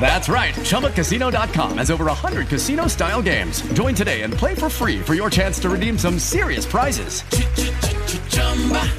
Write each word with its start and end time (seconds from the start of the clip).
That's 0.00 0.28
right. 0.30 0.54
ChumbaCasino.com 0.54 1.78
has 1.78 1.90
over 1.90 2.06
100 2.06 2.48
casino 2.48 2.86
style 2.86 3.20
games. 3.20 3.60
Join 3.74 3.94
today 3.94 4.22
and 4.22 4.32
play 4.32 4.54
for 4.54 4.70
free 4.70 5.00
for 5.00 5.14
your 5.14 5.28
chance 5.28 5.58
to 5.60 5.68
redeem 5.68 5.98
some 5.98 6.18
serious 6.18 6.64
prizes. 6.64 7.22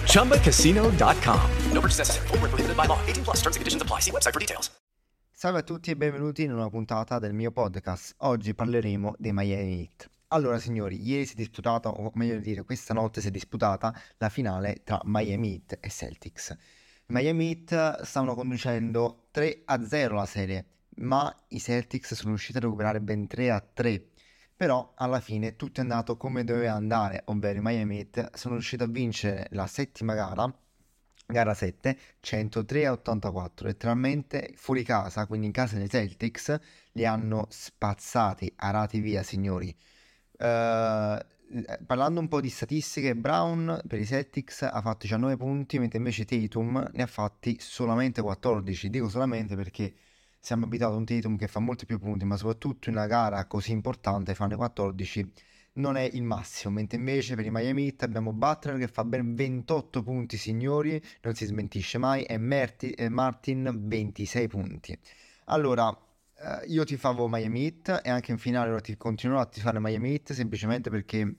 ChumbaCasino.com. 0.05 1.51
No 1.73 1.81
purchase 1.81 1.97
necessary. 1.97 2.27
Prohibited 2.27 2.77
by 2.77 2.85
law. 2.85 2.99
18 3.07 3.23
plus 3.23 3.37
terms 3.37 3.55
and 3.55 3.61
conditions 3.61 3.81
apply. 3.81 4.01
See 4.01 4.11
website 4.11 4.33
for 4.33 4.39
details. 4.39 4.69
Salve 5.41 5.59
a 5.59 5.63
tutti 5.63 5.91
e 5.91 5.95
benvenuti 5.95 6.43
in 6.43 6.51
una 6.51 6.69
puntata 6.69 7.17
del 7.17 7.31
mio 7.31 7.51
podcast. 7.51 8.13
Oggi 8.17 8.53
parleremo 8.53 9.15
dei 9.17 9.31
Miami 9.31 9.79
Heat. 9.79 10.09
Allora, 10.27 10.59
signori, 10.59 11.01
ieri 11.01 11.25
si 11.25 11.31
è 11.31 11.35
disputata, 11.37 11.87
o 11.87 12.11
meglio 12.15 12.39
dire, 12.39 12.63
questa 12.63 12.93
notte 12.93 13.21
si 13.21 13.29
è 13.29 13.31
disputata 13.31 13.97
la 14.17 14.27
finale 14.27 14.81
tra 14.83 14.99
Miami 15.05 15.53
Heat 15.53 15.77
e 15.79 15.89
Celtics. 15.89 16.53
Miami 17.11 17.49
Heat 17.49 18.03
stavano 18.03 18.35
conducendo 18.35 19.29
3 19.31 19.63
a 19.65 19.83
0 19.83 20.15
la 20.15 20.27
serie, 20.27 20.65
ma 20.97 21.35
i 21.47 21.59
Celtics 21.59 22.13
sono 22.13 22.29
riusciti 22.29 22.57
a 22.57 22.61
recuperare 22.61 23.01
ben 23.01 23.25
3 23.25 23.49
a 23.49 23.59
3. 23.59 24.09
Però 24.55 24.93
alla 24.95 25.19
fine 25.19 25.55
tutto 25.55 25.79
è 25.79 25.83
andato 25.83 26.17
come 26.17 26.43
doveva 26.43 26.73
andare, 26.73 27.23
ovvero 27.25 27.57
i 27.57 27.61
Miami 27.63 27.97
Heat 27.97 28.35
sono 28.35 28.53
riusciti 28.55 28.83
a 28.83 28.87
vincere 28.87 29.47
la 29.51 29.65
settima 29.65 30.13
gara 30.13 30.53
gara 31.25 31.53
7, 31.53 31.97
103 32.19 32.85
a 32.87 32.91
84, 32.91 33.67
letteralmente 33.67 34.51
fuori 34.55 34.83
casa, 34.83 35.27
quindi 35.27 35.45
in 35.47 35.51
casa 35.51 35.77
dei 35.77 35.87
Celtics, 35.87 36.59
li 36.93 37.05
hanno 37.05 37.45
spazzati, 37.49 38.51
arati 38.55 38.99
via, 38.99 39.21
signori. 39.23 39.75
Eh, 40.37 41.25
parlando 41.85 42.19
un 42.19 42.27
po' 42.27 42.41
di 42.41 42.49
statistiche, 42.49 43.15
Brown 43.15 43.81
per 43.87 43.99
i 43.99 44.05
Celtics 44.05 44.61
ha 44.63 44.81
fatto 44.81 44.99
19 45.01 45.37
punti, 45.37 45.79
mentre 45.79 45.97
invece 45.97 46.25
Tatum 46.25 46.89
ne 46.93 47.03
ha 47.03 47.07
fatti 47.07 47.57
solamente 47.59 48.21
14. 48.21 48.89
Dico 48.89 49.09
solamente 49.09 49.55
perché 49.55 49.93
siamo 50.39 50.65
abituati 50.65 50.93
a 50.93 50.97
un 50.97 51.05
Tatum 51.05 51.37
che 51.37 51.47
fa 51.47 51.59
molti 51.59 51.85
più 51.85 51.99
punti, 51.99 52.25
ma 52.25 52.37
soprattutto 52.37 52.89
in 52.89 52.95
una 52.95 53.07
gara 53.07 53.45
così 53.45 53.71
importante, 53.71 54.35
farne 54.35 54.55
14 54.55 55.31
non 55.73 55.95
è 55.95 56.09
il 56.11 56.23
massimo, 56.23 56.73
mentre 56.73 56.97
invece 56.97 57.35
per 57.35 57.45
i 57.45 57.51
Miami 57.51 57.85
Heat 57.85 58.03
abbiamo 58.03 58.33
Butler 58.33 58.77
che 58.77 58.87
fa 58.87 59.03
ben 59.03 59.33
28 59.35 60.03
punti 60.03 60.37
signori, 60.37 61.01
non 61.21 61.33
si 61.35 61.45
smentisce 61.45 61.97
mai, 61.97 62.23
e 62.23 62.33
eh, 62.33 63.09
Martin 63.09 63.71
26 63.87 64.47
punti. 64.47 64.97
Allora, 65.45 65.95
eh, 66.41 66.65
io 66.67 66.83
ti 66.85 66.97
favo 66.97 67.27
Miami 67.27 67.63
Heat 67.65 68.01
e 68.03 68.09
anche 68.09 68.31
in 68.31 68.37
finale 68.37 68.69
ora 68.71 68.81
ti 68.81 68.95
continuerò 68.97 69.41
a 69.41 69.45
tifare 69.45 69.79
Miami 69.79 70.11
Heat 70.11 70.33
semplicemente 70.33 70.89
perché 70.89 71.33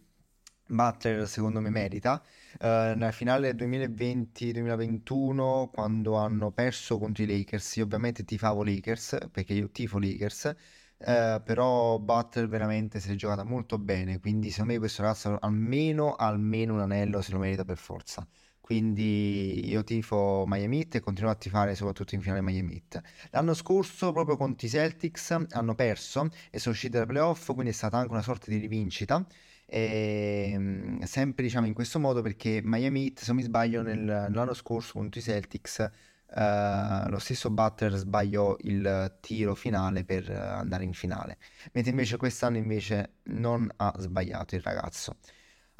Butler 0.66 1.26
secondo 1.28 1.60
me 1.60 1.70
merita. 1.70 2.22
Eh, 2.58 2.66
nella 2.96 3.12
finale 3.12 3.54
2020-2021 3.54 5.70
quando 5.70 6.16
hanno 6.16 6.50
perso 6.52 6.98
contro 6.98 7.22
i 7.24 7.26
Lakers, 7.26 7.76
io 7.76 7.84
ovviamente 7.84 8.24
tifavo 8.24 8.62
Lakers 8.62 9.18
perché 9.30 9.52
io 9.54 9.70
tifo 9.70 9.98
Lakers. 9.98 10.54
Eh, 11.02 11.40
però 11.44 11.98
Butler 11.98 12.46
veramente 12.48 13.00
si 13.00 13.10
è 13.10 13.14
giocata 13.14 13.42
molto 13.42 13.78
bene, 13.78 14.18
quindi 14.20 14.50
secondo 14.50 14.72
me 14.74 14.78
questo 14.78 15.02
ragazzo 15.02 15.38
almeno, 15.38 16.14
almeno 16.14 16.74
un 16.74 16.80
anello 16.80 17.22
se 17.22 17.32
lo 17.32 17.38
merita 17.38 17.64
per 17.64 17.78
forza. 17.78 18.26
Quindi 18.60 19.68
io 19.68 19.82
tifo 19.82 20.44
Miami 20.46 20.78
Heat 20.78 20.96
e 20.96 21.00
continuo 21.00 21.30
a 21.30 21.34
tifare 21.34 21.74
soprattutto 21.74 22.14
in 22.14 22.20
finale 22.20 22.40
Miami 22.42 22.74
Heat. 22.74 23.00
L'anno 23.30 23.54
scorso 23.54 24.12
proprio 24.12 24.36
contro 24.36 24.66
i 24.66 24.70
Celtics 24.70 25.36
hanno 25.50 25.74
perso 25.74 26.28
e 26.50 26.58
sono 26.60 26.74
usciti 26.74 26.96
dai 26.96 27.06
playoff, 27.06 27.46
quindi 27.52 27.70
è 27.70 27.72
stata 27.74 27.96
anche 27.98 28.12
una 28.12 28.22
sorta 28.22 28.50
di 28.50 28.58
rivincita. 28.58 29.24
E, 29.66 30.54
mm, 30.56 31.00
sempre 31.02 31.42
diciamo 31.44 31.66
in 31.66 31.74
questo 31.74 31.98
modo 31.98 32.22
perché 32.22 32.60
Miami 32.62 33.04
Heat, 33.06 33.18
se 33.20 33.24
non 33.28 33.36
mi 33.36 33.42
sbaglio, 33.42 33.82
nel- 33.82 34.28
l'anno 34.30 34.54
scorso 34.54 34.92
contro 34.94 35.20
i 35.20 35.22
Celtics 35.22 35.90
eh, 36.32 37.08
lo 37.08 37.18
stesso 37.18 37.50
Butler 37.50 37.94
sbagliò 37.94 38.56
il 38.60 39.16
tiro 39.20 39.54
finale 39.54 40.04
per 40.04 40.30
andare 40.30 40.84
in 40.84 40.92
finale, 40.92 41.38
mentre 41.72 41.90
invece 41.90 42.16
quest'anno 42.16 42.56
invece 42.56 43.14
non 43.24 43.68
ha 43.76 43.92
sbagliato 43.98 44.54
il 44.54 44.62
ragazzo. 44.62 45.16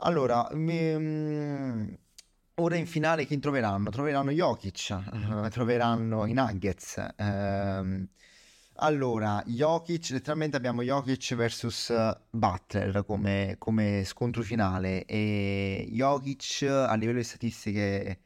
Allora, 0.03 0.49
mi- 0.53 0.95
mm, 0.99 1.89
ora 2.61 2.77
in 2.77 2.87
finale 2.87 3.25
chi 3.25 3.39
troveranno? 3.39 3.91
Troveranno 3.91 4.31
Jokic, 4.31 4.91
eh, 4.91 5.51
troveranno 5.51 6.27
i 6.27 6.33
Nuggets. 6.33 7.13
ehm, 7.17 8.09
allora, 8.83 9.43
Jokic, 9.47 10.11
letteralmente 10.11 10.57
abbiamo 10.57 10.83
Jokic 10.83 11.35
versus 11.35 11.91
eh, 11.91 12.17
Butler 12.31 13.05
come, 13.05 13.57
come 13.59 14.05
scontro 14.05 14.43
finale 14.43 15.05
e 15.05 15.87
Jokic 15.91 16.63
a 16.63 16.95
livello 16.95 17.19
di 17.19 17.25
statistiche 17.25 18.21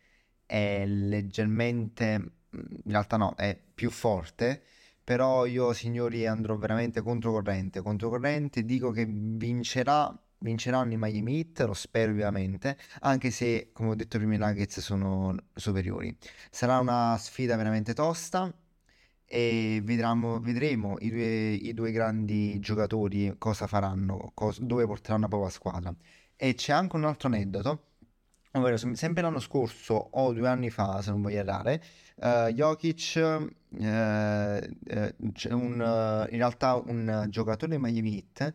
è 0.47 0.85
leggermente, 0.87 2.33
in 2.51 2.91
realtà 2.91 3.17
no, 3.17 3.35
è 3.37 3.59
più 3.75 3.91
forte, 3.91 4.63
però 5.03 5.45
io 5.47 5.73
signori 5.73 6.27
andrò 6.27 6.57
veramente 6.57 7.03
controcorrente, 7.03 7.83
controcorrente, 7.83 8.65
dico 8.65 8.91
che 8.91 9.07
vincerà, 9.09 10.17
vinceranno 10.45 10.93
i 10.93 10.97
Miami 10.99 11.39
Heat, 11.39 11.61
lo 11.67 11.73
spero 11.73 12.13
ovviamente, 12.13 12.77
anche 13.01 13.31
se 13.31 13.71
come 13.73 13.91
ho 13.91 13.95
detto 13.95 14.19
prima 14.19 14.35
i 14.35 14.39
Nuggets 14.39 14.81
sono 14.81 15.35
superiori. 15.55 16.15
Sarà 16.51 16.79
una 16.79 17.17
sfida 17.19 17.57
veramente 17.57 17.95
tosta 17.95 18.53
e 19.27 19.81
vedremo, 19.83 20.39
vedremo 20.41 20.97
i 21.01 21.09
due, 21.09 21.53
i 21.55 21.73
due 21.73 21.91
grandi 21.93 22.61
giocatori 22.61 23.35
cosa 23.39 23.67
faranno, 23.67 24.33
cos- 24.35 24.61
dove 24.61 24.87
porteranno 24.87 25.23
la 25.23 25.29
propria 25.29 25.51
squadra. 25.51 25.95
E 26.37 26.55
c'è 26.55 26.73
anche 26.73 26.97
un 26.97 27.05
altro 27.05 27.29
aneddoto, 27.29 27.87
ovvero 28.53 28.77
sem- 28.77 28.93
sempre 28.93 29.23
l'anno 29.23 29.41
scorso 29.41 29.95
o 29.95 30.33
due 30.35 30.49
anni 30.49 30.69
fa, 30.69 31.01
se 31.01 31.11
non 31.11 31.23
voglio 31.23 31.39
errare, 31.39 31.83
eh, 32.17 32.53
Jokic, 32.55 33.17
eh, 33.81 34.75
c'è 35.33 35.53
un, 35.53 35.81
eh, 35.81 36.33
in 36.33 36.37
realtà 36.39 36.75
un 36.75 37.27
giocatore 37.31 37.77
di 37.77 37.83
Miami 37.83 38.15
Heat 38.17 38.53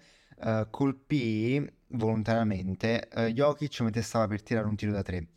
colpì 0.70 1.70
volontariamente 1.90 3.08
eh, 3.10 3.34
Jokic 3.34 3.82
mentre 3.82 4.02
stava 4.02 4.28
per 4.28 4.42
tirare 4.44 4.68
un 4.68 4.76
tiro 4.76 4.92
da 4.92 5.02
tre 5.02 5.28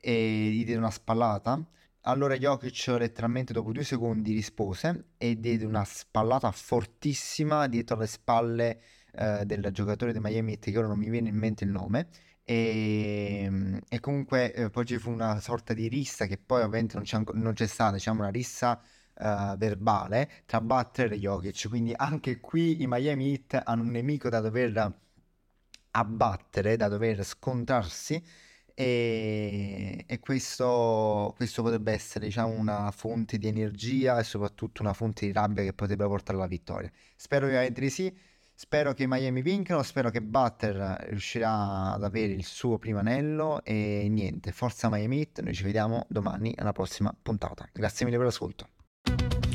e 0.00 0.50
gli 0.52 0.64
diede 0.64 0.78
una 0.78 0.90
spallata. 0.90 1.64
Allora 2.02 2.36
Jokic 2.36 2.86
letteralmente 2.98 3.52
dopo 3.52 3.72
due 3.72 3.84
secondi 3.84 4.32
rispose 4.32 5.10
e 5.18 5.38
diede 5.38 5.64
una 5.64 5.84
spallata 5.84 6.50
fortissima 6.52 7.66
dietro 7.66 7.96
le 7.96 8.06
spalle 8.06 8.80
eh, 9.12 9.44
del 9.44 9.68
giocatore 9.72 10.12
di 10.12 10.20
Miami 10.20 10.52
Heat 10.52 10.70
che 10.70 10.78
ora 10.78 10.86
non 10.86 10.98
mi 10.98 11.10
viene 11.10 11.28
in 11.28 11.36
mente 11.36 11.64
il 11.64 11.70
nome 11.70 12.08
e, 12.44 13.82
e 13.86 14.00
comunque 14.00 14.54
eh, 14.54 14.70
poi 14.70 14.86
ci 14.86 14.96
fu 14.96 15.10
una 15.10 15.38
sorta 15.40 15.74
di 15.74 15.86
rissa 15.88 16.24
che 16.24 16.38
poi 16.38 16.62
ovviamente 16.62 16.94
non 16.94 17.04
c'è, 17.04 17.20
non 17.34 17.52
c'è 17.52 17.66
stata, 17.66 17.92
diciamo 17.92 18.20
una 18.20 18.30
rissa 18.30 18.80
eh, 19.14 19.54
verbale 19.58 20.30
tra 20.46 20.60
Butler 20.62 21.12
e 21.12 21.18
Jokic, 21.18 21.68
quindi 21.68 21.92
anche 21.94 22.40
qui 22.40 22.80
i 22.80 22.86
Miami 22.86 23.32
Heat 23.32 23.60
hanno 23.64 23.82
un 23.82 23.90
nemico 23.90 24.30
da 24.30 24.40
dover 24.40 24.72
abbattere, 25.98 26.76
da 26.76 26.88
dover 26.88 27.24
scontrarsi 27.24 28.22
e, 28.74 30.04
e 30.06 30.20
questo, 30.20 31.34
questo 31.36 31.62
potrebbe 31.62 31.90
essere, 31.90 32.26
diciamo, 32.26 32.52
una 32.52 32.92
fonte 32.92 33.36
di 33.36 33.48
energia 33.48 34.20
e 34.20 34.22
soprattutto 34.22 34.82
una 34.82 34.92
fonte 34.92 35.26
di 35.26 35.32
rabbia 35.32 35.64
che 35.64 35.72
potrebbe 35.72 36.06
portare 36.06 36.38
alla 36.38 36.46
vittoria. 36.46 36.88
Spero 37.16 37.46
ovviamente 37.46 37.80
di 37.80 37.90
sì. 37.90 38.16
Spero 38.54 38.92
che 38.92 39.06
Miami 39.06 39.40
vincano, 39.40 39.82
spero 39.84 40.10
che 40.10 40.20
Butler 40.20 41.06
riuscirà 41.10 41.92
ad 41.92 42.02
avere 42.02 42.32
il 42.32 42.44
suo 42.44 42.76
primo 42.78 42.98
anello 42.98 43.62
e 43.64 44.08
niente, 44.10 44.50
forza 44.50 44.88
Miami 44.88 45.18
Heat, 45.18 45.42
noi 45.42 45.54
ci 45.54 45.62
vediamo 45.62 46.06
domani 46.08 46.54
alla 46.56 46.72
prossima 46.72 47.14
puntata. 47.20 47.68
Grazie 47.72 48.04
mille 48.04 48.16
per 48.16 48.26
l'ascolto. 48.26 48.68